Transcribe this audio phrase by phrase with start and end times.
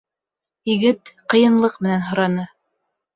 [0.69, 2.47] —Егет ҡыйынлыҡ менән һораны.